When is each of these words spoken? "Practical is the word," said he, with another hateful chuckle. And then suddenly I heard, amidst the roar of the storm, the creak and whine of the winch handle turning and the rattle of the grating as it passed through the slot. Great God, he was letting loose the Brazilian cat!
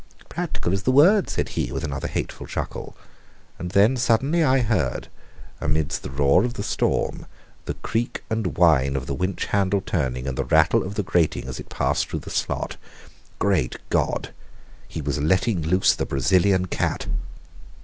"Practical 0.29 0.73
is 0.73 0.81
the 0.81 0.91
word," 0.91 1.29
said 1.29 1.49
he, 1.49 1.71
with 1.71 1.83
another 1.83 2.07
hateful 2.07 2.47
chuckle. 2.47 2.95
And 3.59 3.69
then 3.69 3.95
suddenly 3.95 4.43
I 4.43 4.61
heard, 4.61 5.09
amidst 5.59 6.01
the 6.01 6.09
roar 6.09 6.43
of 6.43 6.55
the 6.55 6.63
storm, 6.63 7.27
the 7.65 7.75
creak 7.75 8.23
and 8.27 8.57
whine 8.57 8.95
of 8.95 9.05
the 9.05 9.13
winch 9.13 9.45
handle 9.45 9.79
turning 9.81 10.25
and 10.27 10.35
the 10.35 10.43
rattle 10.45 10.81
of 10.81 10.95
the 10.95 11.03
grating 11.03 11.45
as 11.47 11.59
it 11.59 11.69
passed 11.69 12.09
through 12.09 12.21
the 12.21 12.31
slot. 12.31 12.77
Great 13.37 13.75
God, 13.91 14.33
he 14.87 15.03
was 15.03 15.19
letting 15.21 15.61
loose 15.61 15.93
the 15.93 16.07
Brazilian 16.07 16.65
cat! 16.65 17.05